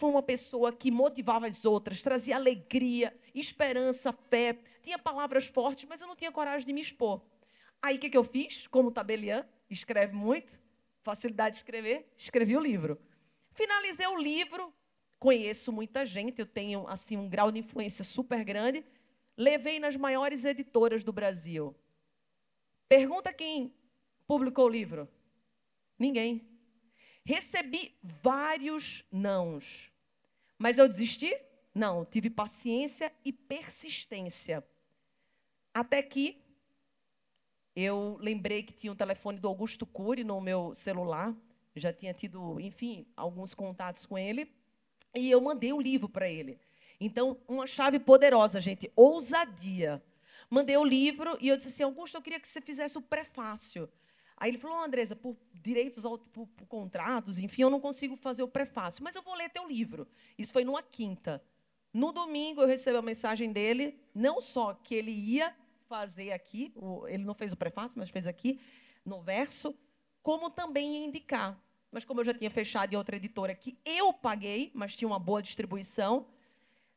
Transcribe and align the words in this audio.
Fui 0.00 0.08
uma 0.08 0.22
pessoa 0.22 0.72
que 0.72 0.90
motivava 0.90 1.46
as 1.46 1.66
outras, 1.66 2.02
trazia 2.02 2.34
alegria, 2.34 3.14
esperança, 3.34 4.10
fé, 4.30 4.58
tinha 4.82 4.98
palavras 4.98 5.46
fortes, 5.46 5.86
mas 5.86 6.00
eu 6.00 6.06
não 6.06 6.16
tinha 6.16 6.32
coragem 6.32 6.66
de 6.66 6.72
me 6.72 6.80
expor. 6.80 7.20
Aí 7.82 7.96
o 7.96 8.00
que, 8.00 8.08
que 8.08 8.16
eu 8.16 8.24
fiz? 8.24 8.66
Como 8.66 8.90
tabeliã, 8.90 9.46
escreve 9.68 10.14
muito, 10.14 10.58
facilidade 11.02 11.56
de 11.56 11.58
escrever, 11.58 12.10
escrevi 12.16 12.56
o 12.56 12.60
livro. 12.60 12.98
Finalizei 13.52 14.06
o 14.06 14.16
livro, 14.16 14.72
conheço 15.18 15.70
muita 15.70 16.06
gente, 16.06 16.38
eu 16.38 16.46
tenho 16.46 16.88
assim 16.88 17.18
um 17.18 17.28
grau 17.28 17.52
de 17.52 17.58
influência 17.58 18.02
super 18.02 18.42
grande, 18.42 18.82
levei 19.36 19.78
nas 19.78 19.96
maiores 19.96 20.46
editoras 20.46 21.04
do 21.04 21.12
Brasil. 21.12 21.76
Pergunta 22.88 23.34
quem 23.34 23.74
publicou 24.26 24.64
o 24.64 24.70
livro? 24.70 25.06
Ninguém. 25.98 26.49
Recebi 27.24 27.96
vários 28.02 29.04
nãos. 29.10 29.90
Mas 30.58 30.78
eu 30.78 30.88
desisti? 30.88 31.34
Não, 31.74 32.04
tive 32.04 32.28
paciência 32.28 33.12
e 33.24 33.32
persistência. 33.32 34.64
Até 35.72 36.02
que 36.02 36.42
eu 37.74 38.18
lembrei 38.20 38.62
que 38.62 38.72
tinha 38.72 38.92
um 38.92 38.96
telefone 38.96 39.38
do 39.38 39.48
Augusto 39.48 39.86
Cury 39.86 40.24
no 40.24 40.40
meu 40.40 40.74
celular. 40.74 41.34
Já 41.74 41.92
tinha 41.92 42.12
tido, 42.12 42.58
enfim, 42.60 43.06
alguns 43.16 43.54
contatos 43.54 44.04
com 44.04 44.18
ele. 44.18 44.52
E 45.14 45.30
eu 45.30 45.40
mandei 45.40 45.72
o 45.72 45.80
livro 45.80 46.08
para 46.08 46.28
ele. 46.28 46.58
Então, 47.00 47.38
uma 47.48 47.66
chave 47.66 47.98
poderosa, 47.98 48.60
gente, 48.60 48.92
ousadia. 48.94 50.02
Mandei 50.50 50.76
o 50.76 50.84
livro 50.84 51.38
e 51.40 51.48
eu 51.48 51.56
disse 51.56 51.68
assim: 51.68 51.82
Augusto, 51.84 52.16
eu 52.16 52.22
queria 52.22 52.40
que 52.40 52.48
você 52.48 52.60
fizesse 52.60 52.98
o 52.98 53.02
prefácio. 53.02 53.88
Aí 54.40 54.50
ele 54.50 54.58
falou, 54.58 54.78
oh, 54.78 54.82
Andresa, 54.82 55.14
por 55.14 55.36
direitos, 55.52 56.02
por, 56.32 56.46
por, 56.48 56.66
contratos, 56.66 57.38
enfim, 57.38 57.60
eu 57.60 57.68
não 57.68 57.78
consigo 57.78 58.16
fazer 58.16 58.42
o 58.42 58.48
prefácio, 58.48 59.04
mas 59.04 59.14
eu 59.14 59.20
vou 59.20 59.34
ler 59.34 59.50
teu 59.50 59.68
livro. 59.68 60.08
Isso 60.38 60.50
foi 60.50 60.64
numa 60.64 60.82
quinta. 60.82 61.44
No 61.92 62.10
domingo 62.10 62.62
eu 62.62 62.66
recebi 62.66 62.96
a 62.96 63.02
mensagem 63.02 63.52
dele, 63.52 64.00
não 64.14 64.40
só 64.40 64.72
que 64.72 64.94
ele 64.94 65.10
ia 65.10 65.54
fazer 65.86 66.32
aqui, 66.32 66.72
ele 67.08 67.22
não 67.22 67.34
fez 67.34 67.52
o 67.52 67.56
prefácio, 67.56 67.98
mas 67.98 68.08
fez 68.08 68.26
aqui, 68.26 68.58
no 69.04 69.20
verso, 69.20 69.76
como 70.22 70.48
também 70.48 70.96
ia 70.96 71.06
indicar. 71.06 71.62
Mas 71.92 72.04
como 72.04 72.20
eu 72.20 72.24
já 72.24 72.32
tinha 72.32 72.50
fechado 72.50 72.94
em 72.94 72.96
outra 72.96 73.16
editora 73.16 73.54
que 73.54 73.76
eu 73.84 74.10
paguei, 74.10 74.70
mas 74.72 74.96
tinha 74.96 75.08
uma 75.08 75.18
boa 75.18 75.42
distribuição, 75.42 76.26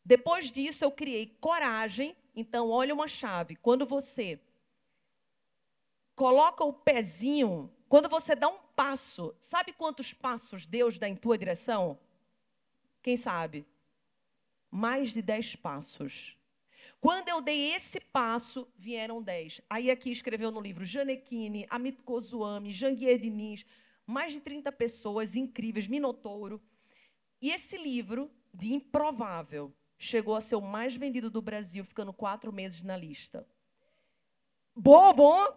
depois 0.05 0.49
disso 0.49 0.85
eu 0.85 0.91
criei 0.91 1.35
coragem. 1.41 2.15
Então, 2.35 2.69
olha 2.69 2.93
uma 2.93 3.07
chave. 3.07 3.55
Quando 3.55 3.85
você 3.85 4.39
coloca 6.23 6.63
o 6.63 6.71
pezinho, 6.71 7.69
quando 7.89 8.07
você 8.07 8.33
dá 8.33 8.47
um 8.47 8.57
passo, 8.77 9.35
sabe 9.41 9.73
quantos 9.73 10.13
passos 10.13 10.65
Deus 10.65 10.97
dá 10.97 11.09
em 11.09 11.17
tua 11.17 11.37
direção? 11.37 11.99
Quem 13.01 13.17
sabe? 13.17 13.67
Mais 14.71 15.11
de 15.11 15.21
dez 15.21 15.53
passos. 15.53 16.37
Quando 17.01 17.27
eu 17.27 17.41
dei 17.41 17.73
esse 17.73 17.99
passo, 17.99 18.65
vieram 18.77 19.21
dez. 19.21 19.59
Aí 19.69 19.91
aqui 19.91 20.11
escreveu 20.11 20.49
no 20.49 20.61
livro 20.61 20.85
Janequine, 20.85 21.67
Amit 21.69 22.01
Kozuami, 22.03 22.71
Janguier 22.71 23.19
Diniz, 23.19 23.65
mais 24.07 24.31
de 24.31 24.39
30 24.39 24.71
pessoas 24.71 25.35
incríveis, 25.35 25.87
Minotouro. 25.87 26.61
E 27.41 27.51
esse 27.51 27.77
livro, 27.77 28.31
de 28.53 28.71
improvável, 28.71 29.73
chegou 29.97 30.37
a 30.37 30.41
ser 30.41 30.55
o 30.55 30.61
mais 30.61 30.95
vendido 30.95 31.29
do 31.29 31.41
Brasil, 31.41 31.83
ficando 31.83 32.13
quatro 32.13 32.53
meses 32.53 32.81
na 32.81 32.95
lista. 32.95 33.45
Bom, 34.73 35.13
bom, 35.13 35.53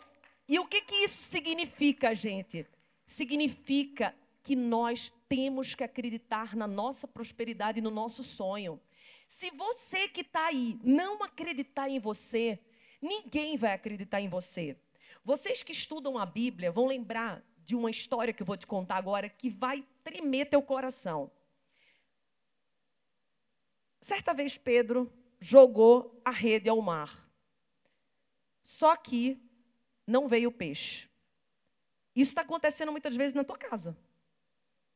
e 0.48 0.58
o 0.58 0.66
que, 0.66 0.80
que 0.82 0.94
isso 0.96 1.22
significa, 1.22 2.14
gente? 2.14 2.66
Significa 3.04 4.14
que 4.42 4.54
nós 4.54 5.12
temos 5.28 5.74
que 5.74 5.82
acreditar 5.82 6.54
na 6.54 6.68
nossa 6.68 7.08
prosperidade 7.08 7.78
e 7.78 7.82
no 7.82 7.90
nosso 7.90 8.22
sonho. 8.22 8.80
Se 9.26 9.50
você 9.50 10.08
que 10.08 10.20
está 10.20 10.46
aí 10.46 10.78
não 10.84 11.22
acreditar 11.22 11.88
em 11.88 11.98
você, 11.98 12.60
ninguém 13.02 13.56
vai 13.56 13.72
acreditar 13.72 14.20
em 14.20 14.28
você. 14.28 14.76
Vocês 15.24 15.64
que 15.64 15.72
estudam 15.72 16.16
a 16.16 16.24
Bíblia 16.24 16.70
vão 16.70 16.86
lembrar 16.86 17.44
de 17.58 17.74
uma 17.74 17.90
história 17.90 18.32
que 18.32 18.42
eu 18.42 18.46
vou 18.46 18.56
te 18.56 18.66
contar 18.66 18.96
agora 18.96 19.28
que 19.28 19.50
vai 19.50 19.84
tremer 20.04 20.46
teu 20.46 20.62
coração. 20.62 21.28
Certa 24.00 24.32
vez 24.32 24.56
Pedro 24.56 25.12
jogou 25.40 26.20
a 26.24 26.30
rede 26.30 26.68
ao 26.68 26.80
mar. 26.80 27.28
Só 28.62 28.94
que 28.96 29.44
não 30.06 30.28
veio 30.28 30.52
peixe. 30.52 31.08
Isso 32.14 32.30
está 32.30 32.42
acontecendo 32.42 32.92
muitas 32.92 33.16
vezes 33.16 33.34
na 33.34 33.44
tua 33.44 33.58
casa. 33.58 33.96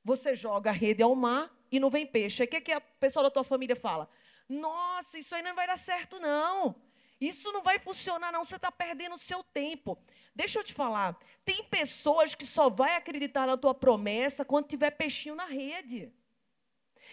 Você 0.04 0.34
joga 0.34 0.70
a 0.70 0.72
rede 0.72 1.02
ao 1.02 1.14
mar 1.14 1.54
e 1.70 1.78
não 1.78 1.90
vem 1.90 2.06
peixe. 2.06 2.42
Aí 2.42 2.46
o 2.46 2.50
que, 2.50 2.60
que 2.60 2.72
a 2.72 2.80
pessoa 2.80 3.24
da 3.24 3.30
tua 3.30 3.44
família 3.44 3.76
fala? 3.76 4.08
Nossa, 4.48 5.18
isso 5.18 5.34
aí 5.34 5.42
não 5.42 5.54
vai 5.54 5.66
dar 5.66 5.76
certo, 5.76 6.18
não. 6.18 6.74
Isso 7.20 7.52
não 7.52 7.62
vai 7.62 7.78
funcionar, 7.78 8.32
não. 8.32 8.42
Você 8.42 8.56
está 8.56 8.72
perdendo 8.72 9.14
o 9.14 9.18
seu 9.18 9.42
tempo. 9.42 9.98
Deixa 10.34 10.58
eu 10.58 10.64
te 10.64 10.72
falar. 10.72 11.18
Tem 11.44 11.62
pessoas 11.64 12.34
que 12.34 12.46
só 12.46 12.70
vai 12.70 12.96
acreditar 12.96 13.46
na 13.46 13.56
tua 13.56 13.74
promessa 13.74 14.44
quando 14.44 14.68
tiver 14.68 14.90
peixinho 14.90 15.34
na 15.34 15.44
rede. 15.44 16.10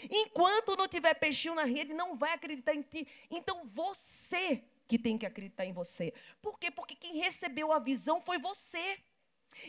Enquanto 0.10 0.78
não 0.78 0.88
tiver 0.88 1.14
peixinho 1.16 1.56
na 1.56 1.64
rede, 1.64 1.94
não 1.94 2.16
vai 2.16 2.34
acreditar 2.34 2.74
em 2.74 2.82
ti. 2.82 3.08
Então 3.30 3.66
você 3.66 4.64
que 4.88 4.98
tem 4.98 5.18
que 5.18 5.26
acreditar 5.26 5.66
em 5.66 5.74
você. 5.74 6.14
Por 6.42 6.58
quê? 6.58 6.72
Porque 6.72 6.96
quem 6.96 7.18
recebeu 7.18 7.72
a 7.72 7.80
visão 7.80 8.22
foi 8.22 8.40
você. 8.40 9.00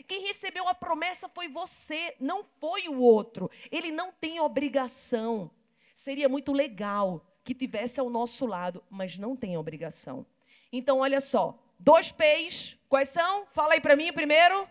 Quem 0.07 0.25
recebeu 0.25 0.67
a 0.67 0.73
promessa 0.73 1.27
foi 1.27 1.47
você, 1.47 2.15
não 2.19 2.43
foi 2.43 2.87
o 2.87 2.99
outro. 2.99 3.49
Ele 3.71 3.91
não 3.91 4.11
tem 4.11 4.39
obrigação. 4.39 5.51
Seria 5.93 6.29
muito 6.29 6.53
legal 6.53 7.25
que 7.43 7.53
tivesse 7.53 7.99
ao 7.99 8.09
nosso 8.09 8.45
lado, 8.45 8.83
mas 8.89 9.17
não 9.17 9.35
tem 9.35 9.57
obrigação. 9.57 10.25
Então, 10.71 10.99
olha 10.99 11.19
só, 11.19 11.57
dois 11.77 12.11
P's, 12.11 12.77
quais 12.87 13.09
são? 13.09 13.45
Fala 13.47 13.73
aí 13.73 13.81
para 13.81 13.95
mim 13.95 14.13
primeiro. 14.13 14.67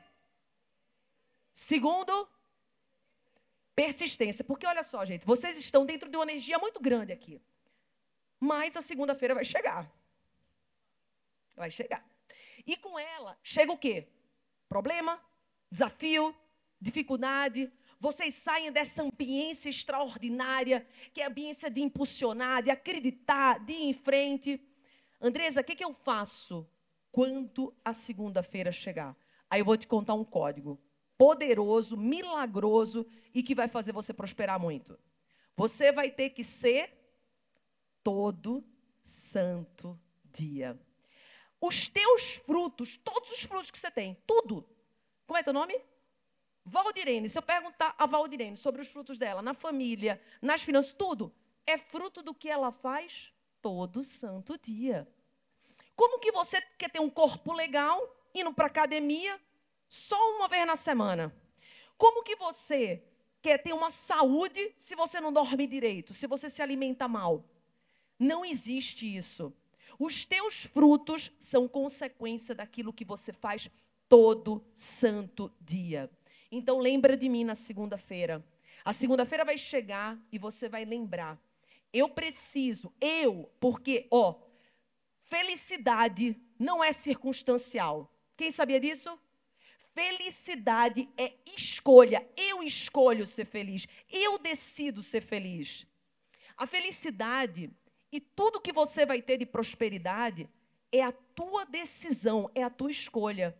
Segundo, 1.52 2.28
persistência. 3.74 4.44
Porque 4.44 4.66
olha 4.66 4.84
só, 4.84 5.04
gente, 5.04 5.26
vocês 5.26 5.58
estão 5.58 5.84
dentro 5.84 6.08
de 6.08 6.16
uma 6.16 6.24
energia 6.24 6.58
muito 6.58 6.80
grande 6.80 7.12
aqui. 7.12 7.40
Mas 8.38 8.76
a 8.76 8.80
segunda-feira 8.80 9.34
vai 9.34 9.44
chegar. 9.44 9.90
Vai 11.58 11.70
chegar. 11.70 12.04
E 12.64 12.76
com 12.76 12.98
ela 12.98 13.36
chega 13.42 13.72
o 13.72 13.76
quê? 13.76 14.06
Problema, 14.68 15.20
desafio, 15.70 16.34
dificuldade. 16.80 17.72
Vocês 17.98 18.34
saem 18.34 18.70
dessa 18.70 19.02
ambiência 19.02 19.68
extraordinária, 19.68 20.86
que 21.12 21.20
é 21.20 21.24
a 21.24 21.28
ambiência 21.28 21.68
de 21.68 21.80
impulsionar, 21.80 22.62
de 22.62 22.70
acreditar, 22.70 23.58
de 23.58 23.72
ir 23.72 23.88
em 23.88 23.92
frente. 23.92 24.60
Andresa, 25.20 25.62
o 25.62 25.64
que, 25.64 25.74
que 25.74 25.84
eu 25.84 25.92
faço 25.92 26.68
quando 27.10 27.74
a 27.84 27.92
segunda-feira 27.92 28.70
chegar? 28.70 29.16
Aí 29.50 29.60
eu 29.60 29.64
vou 29.64 29.76
te 29.76 29.86
contar 29.86 30.14
um 30.14 30.24
código 30.24 30.80
poderoso, 31.16 31.96
milagroso 31.96 33.04
e 33.34 33.42
que 33.42 33.54
vai 33.54 33.66
fazer 33.66 33.90
você 33.90 34.12
prosperar 34.12 34.60
muito. 34.60 34.96
Você 35.56 35.90
vai 35.90 36.08
ter 36.08 36.30
que 36.30 36.44
ser 36.44 36.96
todo 38.04 38.64
santo 39.02 39.98
dia 40.32 40.78
os 41.60 41.88
teus 41.88 42.36
frutos, 42.46 42.96
todos 42.98 43.30
os 43.32 43.42
frutos 43.42 43.70
que 43.70 43.78
você 43.78 43.90
tem, 43.90 44.16
tudo. 44.26 44.68
Como 45.26 45.38
é 45.38 45.42
teu 45.42 45.52
nome? 45.52 45.78
Valdirene. 46.64 47.28
Se 47.28 47.38
eu 47.38 47.42
perguntar 47.42 47.94
a 47.98 48.06
Valdirene 48.06 48.56
sobre 48.56 48.80
os 48.80 48.88
frutos 48.88 49.18
dela, 49.18 49.42
na 49.42 49.54
família, 49.54 50.20
nas 50.40 50.62
finanças, 50.62 50.92
tudo, 50.92 51.32
é 51.66 51.76
fruto 51.76 52.22
do 52.22 52.34
que 52.34 52.48
ela 52.48 52.70
faz 52.70 53.32
todo 53.60 54.04
santo 54.04 54.58
dia. 54.58 55.08
Como 55.96 56.20
que 56.20 56.30
você 56.30 56.60
quer 56.78 56.90
ter 56.90 57.00
um 57.00 57.10
corpo 57.10 57.52
legal, 57.52 58.00
indo 58.34 58.52
para 58.52 58.66
academia 58.66 59.40
só 59.88 60.16
uma 60.36 60.46
vez 60.46 60.66
na 60.66 60.76
semana? 60.76 61.34
Como 61.96 62.22
que 62.22 62.36
você 62.36 63.02
quer 63.42 63.58
ter 63.58 63.72
uma 63.72 63.90
saúde 63.90 64.72
se 64.78 64.94
você 64.94 65.20
não 65.20 65.32
dorme 65.32 65.66
direito, 65.66 66.14
se 66.14 66.26
você 66.26 66.48
se 66.48 66.62
alimenta 66.62 67.08
mal? 67.08 67.44
Não 68.18 68.44
existe 68.44 69.16
isso. 69.16 69.52
Os 69.98 70.24
teus 70.24 70.64
frutos 70.64 71.32
são 71.38 71.66
consequência 71.66 72.54
daquilo 72.54 72.92
que 72.92 73.04
você 73.04 73.32
faz 73.32 73.68
todo 74.08 74.64
santo 74.74 75.52
dia. 75.60 76.10
Então 76.50 76.78
lembra 76.78 77.16
de 77.16 77.28
mim 77.28 77.44
na 77.44 77.54
segunda-feira. 77.54 78.44
A 78.84 78.92
segunda-feira 78.92 79.44
vai 79.44 79.58
chegar 79.58 80.18
e 80.30 80.38
você 80.38 80.68
vai 80.68 80.84
lembrar. 80.84 81.38
Eu 81.92 82.08
preciso, 82.08 82.92
eu, 83.00 83.50
porque, 83.58 84.06
ó, 84.10 84.40
felicidade 85.24 86.36
não 86.58 86.82
é 86.82 86.92
circunstancial. 86.92 88.12
Quem 88.36 88.50
sabia 88.50 88.78
disso? 88.78 89.18
Felicidade 89.94 91.08
é 91.16 91.34
escolha. 91.56 92.26
Eu 92.36 92.62
escolho 92.62 93.26
ser 93.26 93.46
feliz. 93.46 93.88
Eu 94.08 94.38
decido 94.38 95.02
ser 95.02 95.20
feliz. 95.20 95.86
A 96.56 96.66
felicidade 96.66 97.70
e 98.10 98.20
tudo 98.20 98.60
que 98.60 98.72
você 98.72 99.04
vai 99.04 99.20
ter 99.20 99.36
de 99.36 99.46
prosperidade 99.46 100.48
é 100.90 101.02
a 101.02 101.12
tua 101.12 101.64
decisão, 101.66 102.50
é 102.54 102.62
a 102.62 102.70
tua 102.70 102.90
escolha. 102.90 103.56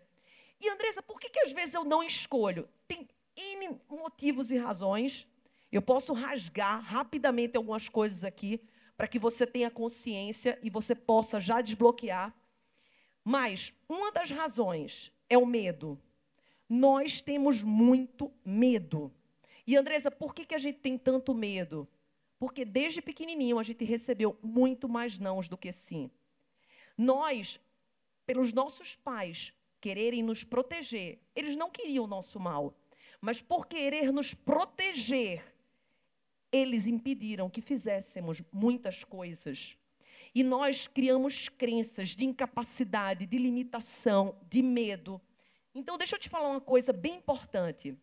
E 0.61 0.69
Andresa, 0.69 1.03
por 1.03 1.21
que, 1.21 1.29
que 1.29 1.41
às 1.41 1.53
vezes 1.53 1.75
eu 1.75 1.85
não 1.85 2.03
escolho? 2.03 2.69
Tem 2.87 3.09
N 3.37 3.81
motivos 3.89 4.51
e 4.51 4.59
razões. 4.59 5.29
Eu 5.71 5.83
posso 5.83 6.13
rasgar 6.13 6.81
rapidamente 6.81 7.57
algumas 7.57 7.89
coisas 7.89 8.25
aqui 8.25 8.61
para 8.97 9.07
que 9.07 9.19
você 9.19 9.47
tenha 9.47 9.71
consciência 9.71 10.59
e 10.63 10.71
você 10.71 10.95
possa 10.95 11.39
já 11.39 11.61
desbloquear. 11.61 12.35
Mas 13.23 13.79
uma 13.89 14.11
das 14.11 14.31
razões 14.31 15.13
é 15.29 15.39
o 15.39 15.47
medo. 15.47 16.01
Nós 16.69 17.21
temos 17.21 17.63
muito 17.63 18.33
medo. 18.45 19.13
E 19.67 19.77
Andresa, 19.77 20.11
por 20.11 20.35
que, 20.35 20.47
que 20.47 20.55
a 20.55 20.59
gente 20.59 20.79
tem 20.79 20.97
tanto 20.99 21.35
medo? 21.35 21.87
Porque 22.39 22.65
desde 22.65 23.03
pequenininho 23.03 23.59
a 23.59 23.63
gente 23.63 23.85
recebeu 23.85 24.39
muito 24.43 24.89
mais 24.89 25.19
nãos 25.19 25.49
do 25.49 25.59
que 25.59 25.73
sim. 25.73 26.11
Nós, 26.97 27.61
pelos 28.25 28.53
nossos 28.53 28.95
pais 28.95 29.53
quererem 29.81 30.23
nos 30.23 30.45
proteger, 30.45 31.21
eles 31.35 31.57
não 31.57 31.71
queriam 31.71 32.05
o 32.05 32.09
nosso 32.09 32.39
mal, 32.39 32.75
mas 33.21 33.43
por 33.43 33.67
querer 33.67 34.13
nos 34.13 34.35
proteger, 34.35 35.45
eles 36.53 36.87
impediram 36.87 37.51
que 37.51 37.61
fizéssemos 37.61 38.43
muitas 38.53 39.05
coisas. 39.05 39.77
E 40.35 40.43
nós 40.43 40.87
criamos 40.87 41.49
crenças 41.49 42.11
de 42.11 42.25
incapacidade, 42.25 43.27
de 43.27 43.39
limitação, 43.39 44.39
de 44.49 44.63
medo. 44.63 45.21
Então, 45.75 45.99
deixa 45.99 46.17
eu 46.17 46.21
te 46.21 46.29
falar 46.29 46.49
uma 46.49 46.61
coisa 46.61 46.93
bem 46.93 47.17
importante. 47.17 47.97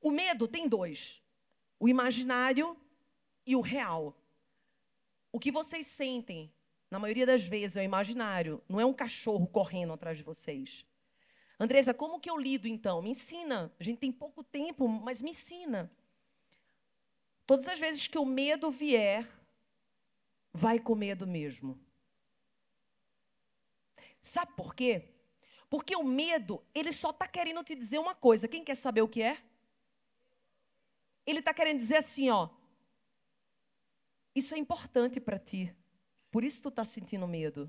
O 0.00 0.10
medo 0.10 0.46
tem 0.46 0.68
dois: 0.68 1.22
o 1.78 1.88
imaginário 1.88 2.76
e 3.48 3.56
o 3.56 3.62
real. 3.62 4.14
O 5.32 5.40
que 5.40 5.50
vocês 5.50 5.86
sentem, 5.86 6.52
na 6.90 6.98
maioria 6.98 7.24
das 7.24 7.46
vezes, 7.46 7.78
é 7.78 7.80
o 7.80 7.82
imaginário, 7.82 8.62
não 8.68 8.78
é 8.78 8.84
um 8.84 8.92
cachorro 8.92 9.46
correndo 9.46 9.94
atrás 9.94 10.18
de 10.18 10.22
vocês. 10.22 10.86
Andresa, 11.58 11.94
como 11.94 12.20
que 12.20 12.28
eu 12.28 12.36
lido 12.36 12.68
então? 12.68 13.00
Me 13.00 13.10
ensina. 13.10 13.72
A 13.80 13.82
gente 13.82 14.00
tem 14.00 14.12
pouco 14.12 14.44
tempo, 14.44 14.86
mas 14.86 15.22
me 15.22 15.30
ensina. 15.30 15.90
Todas 17.46 17.66
as 17.66 17.78
vezes 17.78 18.06
que 18.06 18.18
o 18.18 18.26
medo 18.26 18.70
vier, 18.70 19.26
vai 20.52 20.78
com 20.78 20.94
medo 20.94 21.26
mesmo. 21.26 21.80
Sabe 24.20 24.52
por 24.54 24.74
quê? 24.74 25.08
Porque 25.70 25.96
o 25.96 26.04
medo, 26.04 26.62
ele 26.74 26.92
só 26.92 27.10
está 27.10 27.26
querendo 27.26 27.64
te 27.64 27.74
dizer 27.74 27.98
uma 27.98 28.14
coisa. 28.14 28.46
Quem 28.46 28.62
quer 28.62 28.74
saber 28.74 29.00
o 29.00 29.08
que 29.08 29.22
é? 29.22 29.42
Ele 31.26 31.38
está 31.38 31.54
querendo 31.54 31.78
dizer 31.78 31.96
assim, 31.96 32.28
ó. 32.28 32.57
Isso 34.38 34.54
é 34.54 34.58
importante 34.58 35.18
para 35.18 35.36
ti. 35.36 35.74
Por 36.30 36.44
isso 36.44 36.62
tu 36.62 36.68
está 36.68 36.84
sentindo 36.84 37.26
medo. 37.26 37.68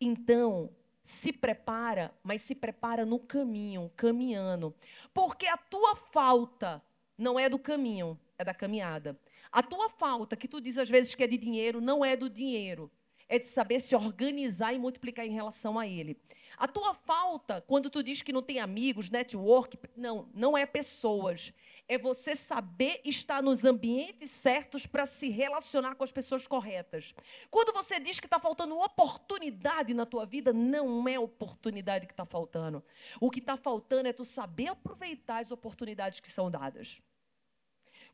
Então, 0.00 0.70
se 1.02 1.32
prepara, 1.32 2.14
mas 2.22 2.42
se 2.42 2.54
prepara 2.54 3.04
no 3.04 3.18
caminho, 3.18 3.90
caminhando. 3.96 4.72
Porque 5.12 5.48
a 5.48 5.56
tua 5.56 5.96
falta 5.96 6.80
não 7.18 7.36
é 7.36 7.48
do 7.48 7.58
caminho, 7.58 8.16
é 8.38 8.44
da 8.44 8.54
caminhada. 8.54 9.18
A 9.50 9.60
tua 9.60 9.88
falta, 9.88 10.36
que 10.36 10.46
tu 10.46 10.60
diz 10.60 10.78
às 10.78 10.88
vezes 10.88 11.16
que 11.16 11.24
é 11.24 11.26
de 11.26 11.36
dinheiro, 11.36 11.80
não 11.80 12.04
é 12.04 12.16
do 12.16 12.30
dinheiro. 12.30 12.88
É 13.30 13.38
de 13.38 13.46
saber 13.46 13.80
se 13.80 13.94
organizar 13.94 14.74
e 14.74 14.78
multiplicar 14.78 15.24
em 15.24 15.32
relação 15.32 15.78
a 15.78 15.86
ele. 15.86 16.18
A 16.58 16.68
tua 16.68 16.92
falta, 16.92 17.62
quando 17.66 17.88
tu 17.88 18.02
diz 18.02 18.20
que 18.20 18.32
não 18.32 18.42
tem 18.42 18.58
amigos, 18.58 19.08
network, 19.08 19.78
não, 19.96 20.28
não 20.34 20.58
é 20.58 20.66
pessoas 20.66 21.54
é 21.90 21.98
você 21.98 22.36
saber 22.36 23.00
estar 23.04 23.42
nos 23.42 23.64
ambientes 23.64 24.30
certos 24.30 24.86
para 24.86 25.04
se 25.06 25.28
relacionar 25.28 25.96
com 25.96 26.04
as 26.04 26.12
pessoas 26.12 26.46
corretas. 26.46 27.12
Quando 27.50 27.72
você 27.72 27.98
diz 27.98 28.20
que 28.20 28.28
está 28.28 28.38
faltando 28.38 28.78
oportunidade 28.78 29.92
na 29.92 30.06
tua 30.06 30.24
vida, 30.24 30.52
não 30.52 31.08
é 31.08 31.18
oportunidade 31.18 32.06
que 32.06 32.12
está 32.12 32.24
faltando. 32.24 32.80
O 33.20 33.28
que 33.28 33.40
está 33.40 33.56
faltando 33.56 34.08
é 34.08 34.12
tu 34.12 34.24
saber 34.24 34.68
aproveitar 34.68 35.38
as 35.38 35.50
oportunidades 35.50 36.20
que 36.20 36.30
são 36.30 36.48
dadas. 36.48 37.02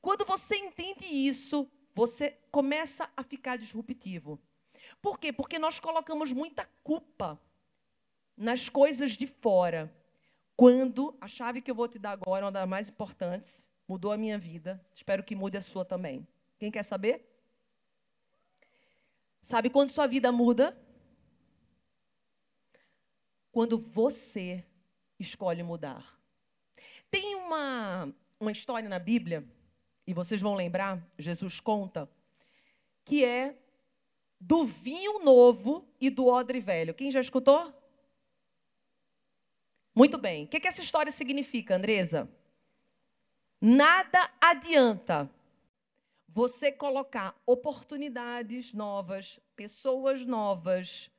Quando 0.01 0.25
você 0.25 0.57
entende 0.57 1.05
isso, 1.05 1.71
você 1.95 2.31
começa 2.51 3.11
a 3.15 3.23
ficar 3.23 3.59
disruptivo. 3.59 4.41
Por 5.01 5.19
quê? 5.19 5.33
Porque 5.33 5.59
nós 5.59 5.79
colocamos 5.79 6.33
muita 6.33 6.65
culpa 6.83 7.41
nas 8.37 8.69
coisas 8.69 9.13
de 9.13 9.27
fora 9.27 9.93
quando 10.57 11.15
a 11.21 11.29
chave 11.29 11.61
que 11.61 11.71
eu 11.71 11.75
vou 11.75 11.87
te 11.87 11.99
dar 11.99 12.13
agora 12.13 12.47
uma 12.47 12.53
das 12.53 12.67
mais 12.67 12.89
importantes, 12.89 13.71
mudou 13.87 14.11
a 14.11 14.17
minha 14.17 14.39
vida, 14.39 14.85
espero 14.95 15.23
que 15.23 15.37
mude 15.37 15.59
a 15.59 15.61
sua 15.61 15.85
também. 15.85 16.27
Quem 16.59 16.71
quer 16.71 16.83
saber? 16.83 17.31
Sabe 19.43 19.69
quando 19.69 19.91
sua 19.91 20.07
vida 20.07 20.33
muda? 20.33 20.77
Quando 23.53 23.79
você 23.79 24.65
escolhe 25.19 25.63
mudar. 25.63 26.19
Tem 27.11 27.35
uma, 27.35 28.13
uma 28.41 28.51
história 28.51 28.89
na 28.89 28.99
Bíblia, 28.99 29.47
e 30.07 30.15
vocês 30.15 30.41
vão 30.41 30.55
lembrar, 30.55 31.07
Jesus 31.19 31.61
conta, 31.61 32.09
que 33.05 33.25
é 33.25 33.57
do 34.41 34.65
vinho 34.65 35.25
novo 35.25 35.89
e 36.01 36.11
do 36.11 36.27
odre 36.27 36.61
velho. 36.61 36.95
Quem 36.95 37.11
já 37.11 37.21
escutou? 37.21 37.73
Muito 39.95 40.19
bem. 40.19 40.45
O 40.45 40.49
que, 40.49 40.67
essa 40.69 40.83
história 40.83 41.11
significa, 41.11 41.75
Andresa? 41.75 42.29
Nada 43.61 44.31
adianta 44.41 45.31
você 46.29 46.71
colocar 46.71 47.35
oportunidades 47.47 48.75
novas, 48.75 49.41
pessoas 49.57 50.27
novas, 50.27 51.11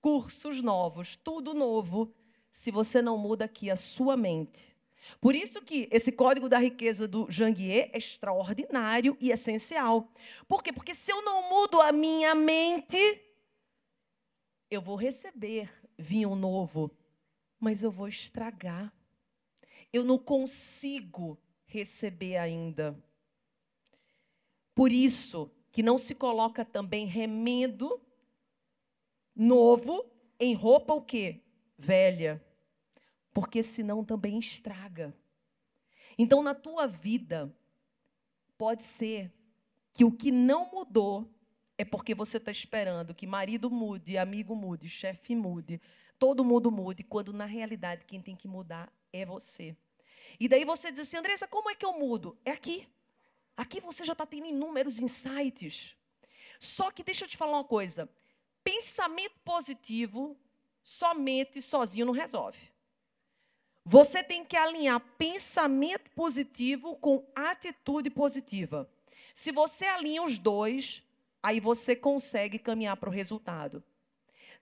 cursos 0.00 0.62
novos, 0.62 1.16
tudo 1.16 1.52
novo, 1.52 2.14
se 2.50 2.70
você 2.70 3.02
não 3.02 3.18
muda 3.18 3.46
aqui 3.46 3.68
a 3.68 3.74
sua 3.74 4.16
mente. 4.16 4.76
Por 5.20 5.34
isso 5.34 5.62
que 5.62 5.88
esse 5.90 6.12
código 6.12 6.48
da 6.48 6.58
riqueza 6.58 7.08
do 7.08 7.30
Janguier 7.30 7.90
é 7.92 7.98
extraordinário 7.98 9.16
e 9.20 9.30
essencial. 9.30 10.12
Por 10.46 10.62
quê? 10.62 10.72
Porque 10.72 10.94
se 10.94 11.10
eu 11.10 11.22
não 11.22 11.48
mudo 11.48 11.80
a 11.80 11.92
minha 11.92 12.34
mente, 12.34 12.98
eu 14.70 14.80
vou 14.80 14.96
receber 14.96 15.70
vinho 15.98 16.34
novo, 16.34 16.90
mas 17.58 17.82
eu 17.82 17.90
vou 17.90 18.08
estragar. 18.08 18.92
Eu 19.92 20.04
não 20.04 20.18
consigo 20.18 21.38
receber 21.66 22.36
ainda. 22.36 22.96
Por 24.74 24.92
isso 24.92 25.50
que 25.72 25.82
não 25.82 25.98
se 25.98 26.14
coloca 26.14 26.64
também 26.64 27.06
remendo 27.06 28.00
novo 29.34 30.04
em 30.38 30.54
roupa 30.54 30.94
o 30.94 31.02
quê? 31.02 31.40
Velha. 31.76 32.42
Porque 33.40 33.62
senão 33.62 34.04
também 34.04 34.38
estraga. 34.38 35.16
Então 36.18 36.42
na 36.42 36.54
tua 36.54 36.86
vida 36.86 37.50
pode 38.58 38.82
ser 38.82 39.32
que 39.94 40.04
o 40.04 40.12
que 40.12 40.30
não 40.30 40.70
mudou 40.70 41.26
é 41.78 41.82
porque 41.82 42.14
você 42.14 42.36
está 42.36 42.50
esperando 42.50 43.14
que 43.14 43.26
marido 43.26 43.70
mude, 43.70 44.18
amigo 44.18 44.54
mude, 44.54 44.90
chefe 44.90 45.34
mude, 45.34 45.80
todo 46.18 46.44
mundo 46.44 46.70
mude, 46.70 47.02
quando 47.02 47.32
na 47.32 47.46
realidade 47.46 48.04
quem 48.04 48.20
tem 48.20 48.36
que 48.36 48.46
mudar 48.46 48.92
é 49.10 49.24
você. 49.24 49.74
E 50.38 50.46
daí 50.46 50.66
você 50.66 50.90
diz 50.92 51.00
assim, 51.00 51.16
Andressa, 51.16 51.48
como 51.48 51.70
é 51.70 51.74
que 51.74 51.86
eu 51.86 51.98
mudo? 51.98 52.36
É 52.44 52.50
aqui. 52.50 52.86
Aqui 53.56 53.80
você 53.80 54.04
já 54.04 54.12
está 54.12 54.26
tendo 54.26 54.48
inúmeros 54.48 54.98
insights. 54.98 55.96
Só 56.58 56.90
que 56.90 57.02
deixa 57.02 57.24
eu 57.24 57.28
te 57.30 57.38
falar 57.38 57.56
uma 57.56 57.64
coisa: 57.64 58.06
pensamento 58.62 59.40
positivo 59.42 60.36
somente 60.82 61.62
sozinho 61.62 62.04
não 62.04 62.12
resolve. 62.12 62.70
Você 63.84 64.22
tem 64.22 64.44
que 64.44 64.56
alinhar 64.56 65.00
pensamento 65.16 66.10
positivo 66.10 66.96
com 66.96 67.26
atitude 67.34 68.10
positiva. 68.10 68.88
Se 69.34 69.50
você 69.50 69.86
alinha 69.86 70.22
os 70.22 70.38
dois, 70.38 71.06
aí 71.42 71.60
você 71.60 71.96
consegue 71.96 72.58
caminhar 72.58 72.96
para 72.96 73.08
o 73.08 73.12
resultado. 73.12 73.82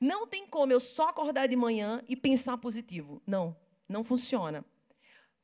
Não 0.00 0.26
tem 0.26 0.46
como 0.46 0.72
eu 0.72 0.78
só 0.78 1.08
acordar 1.08 1.48
de 1.48 1.56
manhã 1.56 2.02
e 2.08 2.14
pensar 2.14 2.56
positivo. 2.58 3.20
Não, 3.26 3.56
não 3.88 4.04
funciona. 4.04 4.64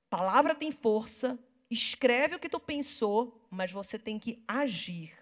Palavra 0.09 0.55
tem 0.55 0.71
força, 0.71 1.37
escreve 1.69 2.37
o 2.37 2.39
que 2.39 2.49
tu 2.49 2.61
pensou, 2.61 3.45
mas 3.51 3.73
você 3.73 3.99
tem 3.99 4.19
que 4.19 4.45
agir. 4.47 5.13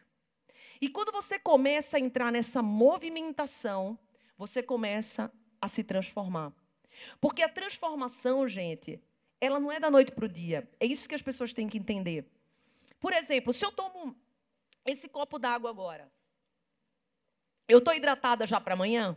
E 0.82 0.88
quando 0.88 1.10
você 1.10 1.38
começa 1.38 1.96
a 1.96 2.00
entrar 2.00 2.30
nessa 2.30 2.60
movimentação, 2.60 3.98
você 4.36 4.62
começa 4.62 5.32
a 5.60 5.68
se 5.68 5.82
transformar. 5.82 6.52
Porque 7.20 7.42
a 7.42 7.48
transformação, 7.48 8.46
gente, 8.48 9.02
ela 9.40 9.58
não 9.58 9.72
é 9.72 9.80
da 9.80 9.90
noite 9.90 10.12
para 10.12 10.24
o 10.24 10.28
dia. 10.28 10.68
É 10.78 10.86
isso 10.86 11.08
que 11.08 11.14
as 11.14 11.22
pessoas 11.22 11.52
têm 11.52 11.68
que 11.68 11.78
entender. 11.78 12.30
Por 13.00 13.12
exemplo, 13.12 13.52
se 13.52 13.64
eu 13.64 13.72
tomo 13.72 14.16
esse 14.84 15.08
copo 15.08 15.38
d'água 15.38 15.70
agora, 15.70 16.10
eu 17.68 17.78
estou 17.78 17.94
hidratada 17.94 18.46
já 18.46 18.60
para 18.60 18.74
amanhã? 18.74 19.16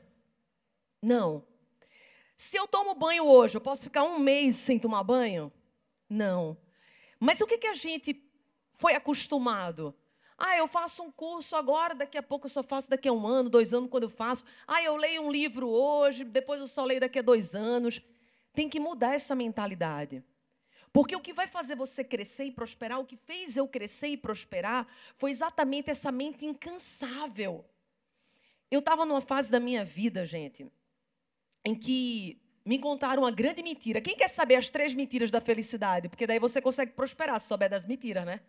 Não. 1.01 1.45
Se 2.37 2.57
eu 2.57 2.67
tomo 2.67 2.95
banho 2.95 3.25
hoje, 3.25 3.57
eu 3.57 3.61
posso 3.61 3.83
ficar 3.83 4.03
um 4.03 4.19
mês 4.19 4.55
sem 4.55 4.79
tomar 4.79 5.03
banho? 5.03 5.51
Não. 6.09 6.57
Mas 7.19 7.39
o 7.41 7.47
que, 7.47 7.57
que 7.57 7.67
a 7.67 7.73
gente 7.73 8.21
foi 8.71 8.93
acostumado? 8.93 9.95
Ah, 10.37 10.57
eu 10.57 10.67
faço 10.67 11.01
um 11.03 11.11
curso 11.11 11.55
agora, 11.55 11.95
daqui 11.95 12.17
a 12.17 12.23
pouco 12.23 12.45
eu 12.45 12.49
só 12.49 12.61
faço 12.61 12.89
daqui 12.89 13.07
a 13.07 13.13
um 13.13 13.25
ano, 13.25 13.49
dois 13.49 13.73
anos, 13.73 13.89
quando 13.89 14.03
eu 14.03 14.09
faço. 14.09 14.45
Ah, 14.67 14.83
eu 14.83 14.95
leio 14.95 15.21
um 15.21 15.31
livro 15.31 15.69
hoje, 15.69 16.25
depois 16.25 16.59
eu 16.59 16.67
só 16.67 16.83
leio 16.83 16.99
daqui 16.99 17.19
a 17.19 17.21
dois 17.21 17.55
anos. 17.55 18.01
Tem 18.53 18.69
que 18.69 18.79
mudar 18.79 19.13
essa 19.13 19.33
mentalidade. 19.33 20.23
Porque 20.91 21.15
o 21.15 21.21
que 21.21 21.33
vai 21.33 21.47
fazer 21.47 21.75
você 21.75 22.03
crescer 22.03 22.45
e 22.45 22.51
prosperar, 22.51 22.99
o 22.99 23.05
que 23.05 23.17
fez 23.17 23.57
eu 23.57 23.67
crescer 23.67 24.07
e 24.07 24.17
prosperar, 24.17 24.87
foi 25.17 25.31
exatamente 25.31 25.89
essa 25.89 26.11
mente 26.11 26.45
incansável. 26.45 27.65
Eu 28.71 28.79
estava 28.79 29.05
numa 29.05 29.21
fase 29.21 29.51
da 29.51 29.59
minha 29.59 29.85
vida, 29.85 30.25
gente, 30.25 30.65
em 31.63 31.75
que 31.75 32.41
me 32.65 32.79
contaram 32.79 33.23
uma 33.23 33.31
grande 33.31 33.61
mentira. 33.61 34.01
Quem 34.01 34.15
quer 34.15 34.27
saber 34.27 34.55
as 34.55 34.69
três 34.69 34.93
mentiras 34.93 35.29
da 35.29 35.39
felicidade? 35.39 36.09
Porque 36.09 36.25
daí 36.25 36.39
você 36.39 36.61
consegue 36.61 36.93
prosperar 36.93 37.39
se 37.39 37.47
souber 37.47 37.69
das 37.69 37.85
mentiras, 37.85 38.25
né? 38.25 38.39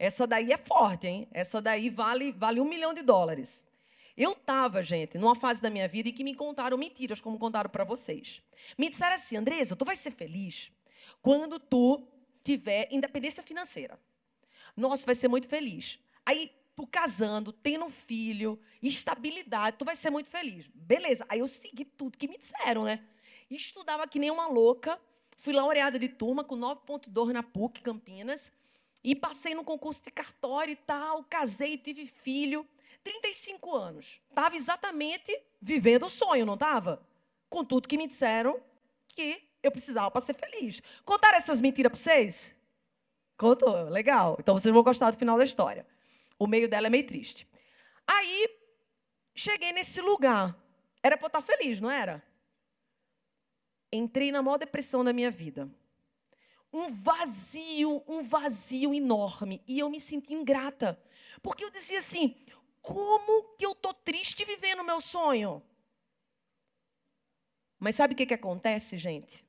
Essa 0.00 0.26
daí 0.26 0.50
é 0.50 0.56
forte, 0.56 1.06
hein? 1.06 1.28
Essa 1.30 1.60
daí 1.60 1.90
vale, 1.90 2.32
vale 2.32 2.58
um 2.58 2.64
milhão 2.64 2.94
de 2.94 3.02
dólares. 3.02 3.68
Eu 4.16 4.32
estava, 4.32 4.80
gente, 4.80 5.18
numa 5.18 5.34
fase 5.34 5.60
da 5.60 5.68
minha 5.68 5.86
vida 5.86 6.08
em 6.08 6.12
que 6.14 6.24
me 6.24 6.34
contaram 6.34 6.78
mentiras, 6.78 7.20
como 7.20 7.38
contaram 7.38 7.68
para 7.68 7.84
vocês. 7.84 8.42
Me 8.78 8.88
disseram 8.88 9.16
assim, 9.16 9.36
Andresa, 9.36 9.76
tu 9.76 9.84
vai 9.84 9.94
ser 9.94 10.12
feliz 10.12 10.72
quando 11.20 11.60
tu 11.60 12.02
tiver 12.42 12.88
independência 12.90 13.42
financeira. 13.42 14.00
Nossa, 14.74 15.04
vai 15.04 15.14
ser 15.14 15.28
muito 15.28 15.46
feliz. 15.46 16.00
Aí 16.24 16.50
tu 16.74 16.86
casando, 16.86 17.52
tendo 17.52 17.84
um 17.84 17.90
filho, 17.90 18.58
estabilidade, 18.82 19.76
tu 19.76 19.84
vai 19.84 19.94
ser 19.94 20.08
muito 20.08 20.30
feliz. 20.30 20.66
Beleza. 20.68 21.26
Aí 21.28 21.40
eu 21.40 21.46
segui 21.46 21.84
tudo 21.84 22.16
que 22.16 22.26
me 22.26 22.38
disseram, 22.38 22.84
né? 22.84 23.04
Estudava 23.50 24.08
que 24.08 24.18
nem 24.18 24.30
uma 24.30 24.48
louca. 24.48 24.98
Fui 25.36 25.52
laureada 25.52 25.98
de 25.98 26.08
turma 26.08 26.42
com 26.42 26.56
9.2 26.56 27.34
na 27.34 27.42
PUC, 27.42 27.82
Campinas. 27.82 28.58
E 29.02 29.14
passei 29.14 29.54
no 29.54 29.64
concurso 29.64 30.04
de 30.04 30.10
cartório 30.10 30.72
e 30.72 30.76
tal. 30.76 31.24
Casei, 31.24 31.78
tive 31.78 32.06
filho. 32.06 32.66
35 33.02 33.74
anos. 33.74 34.22
Estava 34.28 34.54
exatamente 34.56 35.36
vivendo 35.60 36.04
o 36.04 36.10
sonho, 36.10 36.44
não 36.44 36.54
estava? 36.54 37.02
Com 37.48 37.64
tudo 37.64 37.88
que 37.88 37.96
me 37.96 38.06
disseram 38.06 38.60
que 39.08 39.42
eu 39.62 39.70
precisava 39.70 40.10
para 40.10 40.20
ser 40.20 40.34
feliz. 40.34 40.82
Contaram 41.04 41.36
essas 41.36 41.60
mentiras 41.60 41.90
para 41.90 41.98
vocês? 41.98 42.60
Contou, 43.36 43.88
legal. 43.88 44.36
Então 44.38 44.56
vocês 44.56 44.72
vão 44.72 44.82
gostar 44.82 45.10
do 45.10 45.16
final 45.16 45.36
da 45.36 45.44
história. 45.44 45.86
O 46.38 46.46
meio 46.46 46.68
dela 46.68 46.86
é 46.86 46.90
meio 46.90 47.06
triste. 47.06 47.48
Aí, 48.06 48.48
cheguei 49.34 49.72
nesse 49.72 50.00
lugar. 50.00 50.56
Era 51.02 51.16
para 51.16 51.26
eu 51.26 51.28
estar 51.28 51.42
feliz, 51.42 51.80
não 51.80 51.90
era? 51.90 52.22
Entrei 53.92 54.30
na 54.30 54.42
maior 54.42 54.58
depressão 54.58 55.02
da 55.02 55.12
minha 55.12 55.30
vida. 55.30 55.70
Um 56.72 56.92
vazio, 56.92 58.02
um 58.06 58.22
vazio 58.22 58.94
enorme. 58.94 59.62
E 59.66 59.78
eu 59.78 59.90
me 59.90 60.00
senti 60.00 60.32
ingrata. 60.32 61.00
Porque 61.42 61.64
eu 61.64 61.70
dizia 61.70 61.98
assim: 61.98 62.36
como 62.80 63.56
que 63.56 63.66
eu 63.66 63.74
tô 63.74 63.92
triste 63.92 64.44
vivendo 64.44 64.80
o 64.80 64.84
meu 64.84 65.00
sonho? 65.00 65.62
Mas 67.78 67.96
sabe 67.96 68.14
o 68.14 68.16
que, 68.16 68.26
que 68.26 68.34
acontece, 68.34 68.98
gente? 68.98 69.44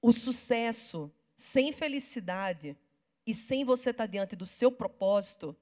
O 0.00 0.12
sucesso 0.12 1.12
sem 1.36 1.72
felicidade 1.72 2.76
e 3.26 3.34
sem 3.34 3.64
você 3.64 3.90
estar 3.90 4.06
diante 4.06 4.34
do 4.34 4.46
seu 4.46 4.70
propósito, 4.70 5.56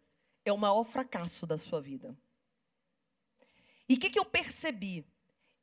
é 0.44 0.52
o 0.52 0.58
maior 0.58 0.84
fracasso 0.84 1.46
da 1.46 1.58
sua 1.58 1.80
vida. 1.80 2.16
E 3.88 3.94
o 3.94 3.98
que, 3.98 4.10
que 4.10 4.18
eu 4.18 4.24
percebi? 4.24 5.06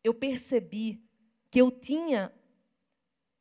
Eu 0.03 0.13
percebi 0.13 1.01
que 1.49 1.59
eu 1.59 1.71
tinha. 1.71 2.33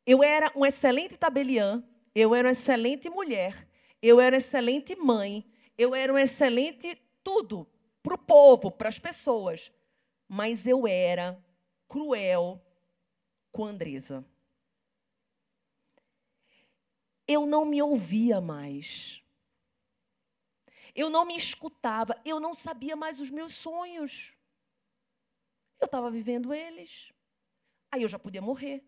Eu 0.07 0.23
era 0.23 0.53
um 0.55 0.65
excelente 0.65 1.19
tabeliã, 1.19 1.83
eu 2.15 2.35
era 2.35 2.47
uma 2.47 2.53
excelente 2.53 3.11
mulher, 3.11 3.69
eu 4.01 4.21
era 4.21 4.35
uma 4.35 4.39
excelente 4.39 4.95
mãe, 4.97 5.45
eu 5.77 5.95
era 5.95 6.13
um 6.13 6.19
excelente 6.19 6.95
tudo 7.25 7.69
para 8.03 8.15
o 8.15 8.19
povo, 8.19 8.71
para 8.71 8.89
as 8.89 8.99
pessoas. 8.99 9.73
Mas 10.29 10.67
eu 10.67 10.87
era 10.87 11.39
cruel 11.89 12.63
com 13.51 13.65
Andresa 13.65 14.25
eu 17.27 17.45
não 17.45 17.65
me 17.65 17.83
ouvia 17.83 18.41
mais. 18.41 19.23
Eu 20.95 21.11
não 21.11 21.25
me 21.27 21.37
escutava, 21.37 22.19
eu 22.25 22.41
não 22.41 22.55
sabia 22.55 22.97
mais 22.97 23.21
os 23.21 23.31
meus 23.31 23.55
sonhos. 23.55 24.35
Eu 25.81 25.87
estava 25.87 26.11
vivendo 26.11 26.55
eles. 26.55 27.13
Aí 27.91 28.03
eu 28.03 28.09
já 28.09 28.19
podia 28.19 28.41
morrer. 28.41 28.85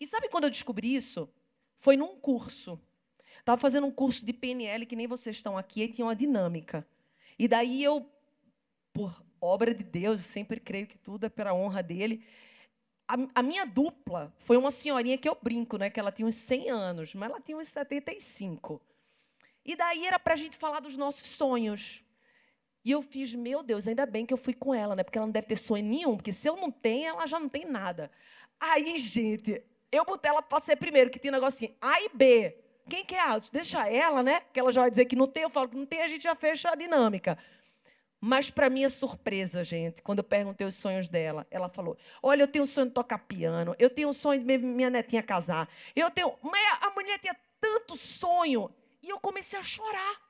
E 0.00 0.06
sabe 0.06 0.28
quando 0.28 0.44
eu 0.44 0.50
descobri 0.50 0.94
isso? 0.94 1.28
Foi 1.76 1.96
num 1.96 2.16
curso. 2.16 2.80
Estava 3.38 3.60
fazendo 3.60 3.86
um 3.86 3.90
curso 3.90 4.26
de 4.26 4.32
PNL, 4.32 4.84
que 4.84 4.96
nem 4.96 5.06
vocês 5.06 5.36
estão 5.36 5.56
aqui, 5.56 5.82
e 5.82 5.88
tinha 5.88 6.04
uma 6.04 6.16
dinâmica. 6.16 6.86
E 7.38 7.48
daí 7.48 7.82
eu, 7.82 8.10
por 8.92 9.22
obra 9.40 9.74
de 9.74 9.84
Deus, 9.84 10.20
sempre 10.20 10.60
creio 10.60 10.86
que 10.86 10.98
tudo 10.98 11.24
é 11.24 11.28
pela 11.28 11.54
honra 11.54 11.82
dele, 11.82 12.24
a, 13.08 13.16
a, 13.36 13.42
minha 13.42 13.64
dupla 13.64 14.34
foi 14.36 14.58
uma 14.58 14.70
senhorinha 14.70 15.16
que 15.16 15.28
eu 15.28 15.36
brinco, 15.40 15.78
né? 15.78 15.88
Que 15.88 15.98
ela 15.98 16.12
tinha 16.12 16.28
uns 16.28 16.34
100 16.34 16.68
anos, 16.68 17.14
mas 17.14 17.30
ela 17.30 17.40
tinha 17.40 17.56
uns 17.56 17.68
75. 17.68 18.82
E 19.64 19.74
daí 19.74 20.06
era 20.06 20.18
para 20.18 20.34
a 20.34 20.36
gente 20.36 20.56
falar 20.58 20.80
dos 20.80 20.96
nossos 20.96 21.28
sonhos. 21.30 22.02
E 22.84 22.90
eu 22.90 23.00
fiz, 23.00 23.34
meu 23.34 23.62
Deus, 23.62 23.88
ainda 23.88 24.04
bem 24.04 24.26
que 24.26 24.32
eu 24.32 24.38
fui 24.38 24.52
com 24.52 24.74
ela, 24.74 24.94
né? 24.94 25.02
Porque 25.02 25.16
ela 25.16 25.26
não 25.26 25.32
deve 25.32 25.46
ter 25.46 25.56
sonho 25.56 25.84
nenhum, 25.84 26.16
porque 26.16 26.32
se 26.32 26.48
eu 26.48 26.56
não 26.56 26.70
tenho, 26.70 27.08
ela 27.08 27.26
já 27.26 27.40
não 27.40 27.48
tem 27.48 27.64
nada. 27.64 28.10
Aí, 28.60 28.98
gente, 28.98 29.62
eu 29.90 30.04
botei 30.04 30.30
ela 30.30 30.42
para 30.42 30.60
ser 30.60 30.76
primeiro, 30.76 31.10
que 31.10 31.18
tem 31.18 31.30
um 31.30 31.34
negocinho 31.34 31.74
A 31.80 32.00
e 32.02 32.10
B. 32.12 32.56
Quem 32.88 33.04
quer 33.04 33.20
A? 33.20 33.38
Deixa 33.52 33.88
ela, 33.88 34.22
né? 34.22 34.42
Que 34.52 34.60
ela 34.60 34.72
já 34.72 34.80
vai 34.80 34.90
dizer 34.90 35.04
que 35.04 35.16
não 35.16 35.26
tem, 35.26 35.42
eu 35.42 35.50
falo 35.50 35.68
que 35.68 35.76
não 35.76 35.86
tem, 35.86 36.02
a 36.02 36.08
gente 36.08 36.22
já 36.22 36.34
fecha 36.34 36.70
a 36.70 36.74
dinâmica. 36.74 37.38
Mas, 38.20 38.50
para 38.50 38.68
minha 38.68 38.88
surpresa, 38.88 39.62
gente, 39.62 40.02
quando 40.02 40.18
eu 40.18 40.24
perguntei 40.24 40.66
os 40.66 40.74
sonhos 40.74 41.08
dela, 41.08 41.46
ela 41.50 41.68
falou: 41.68 41.96
Olha, 42.22 42.42
eu 42.42 42.48
tenho 42.48 42.64
o 42.64 42.66
sonho 42.66 42.88
de 42.88 42.92
tocar 42.92 43.18
piano, 43.18 43.76
eu 43.78 43.88
tenho 43.88 44.08
o 44.08 44.14
sonho 44.14 44.42
de 44.42 44.58
minha 44.58 44.90
netinha 44.90 45.22
casar, 45.22 45.68
eu 45.94 46.10
tenho. 46.10 46.34
Mas 46.42 46.82
a 46.82 46.90
mulher 46.90 47.18
tinha 47.18 47.36
tanto 47.60 47.96
sonho. 47.96 48.74
E 49.02 49.08
eu 49.08 49.20
comecei 49.20 49.58
a 49.58 49.62
chorar. 49.62 50.20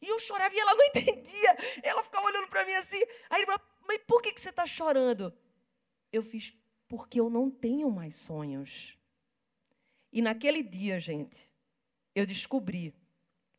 E 0.00 0.08
eu 0.08 0.18
chorava 0.20 0.54
e 0.54 0.58
ela 0.58 0.74
não 0.74 0.84
entendia. 0.86 1.56
Ela 1.82 2.04
ficava 2.04 2.26
olhando 2.26 2.46
para 2.48 2.64
mim 2.64 2.74
assim. 2.74 3.02
Aí 3.28 3.44
falou: 3.44 3.60
Mas 3.88 4.00
por 4.06 4.22
que, 4.22 4.32
que 4.32 4.40
você 4.40 4.50
está 4.50 4.64
chorando? 4.64 5.32
Eu 6.12 6.22
fiz: 6.22 6.56
Porque 6.88 7.18
eu 7.18 7.28
não 7.28 7.50
tenho 7.50 7.90
mais 7.90 8.14
sonhos. 8.14 8.96
E 10.12 10.20
naquele 10.20 10.62
dia, 10.62 11.00
gente, 11.00 11.38
eu 12.14 12.26
descobri 12.26 12.92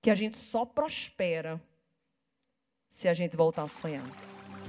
que 0.02 0.10
a 0.10 0.16
gente 0.16 0.38
só 0.38 0.66
prospera 0.66 1.60
se 2.88 3.08
a 3.08 3.14
gente 3.14 3.36
voltar 3.36 3.64
a 3.64 3.68
sonhar. 3.68 4.08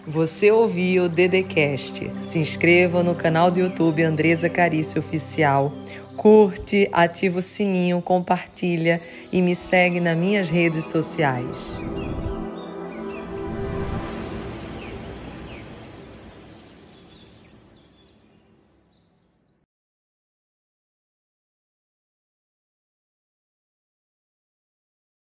Você 0.06 0.50
ouviu 0.50 1.04
o 1.04 1.08
Dedecast. 1.08 2.10
Se 2.26 2.38
inscreva 2.38 3.02
no 3.02 3.14
canal 3.14 3.50
do 3.50 3.60
YouTube 3.60 4.02
Andresa 4.02 4.48
Carício 4.48 5.00
Oficial. 5.00 5.72
Curte, 6.16 6.88
ativa 6.92 7.40
o 7.40 7.42
sininho, 7.42 8.00
compartilha 8.00 9.00
e 9.32 9.42
me 9.42 9.54
segue 9.56 10.00
nas 10.00 10.16
minhas 10.16 10.48
redes 10.48 10.86
sociais. 10.86 11.78